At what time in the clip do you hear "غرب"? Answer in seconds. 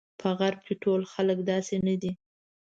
0.39-0.59